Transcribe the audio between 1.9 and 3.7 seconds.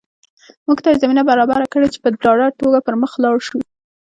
چې په ډاډه توګه پر مخ لاړ شو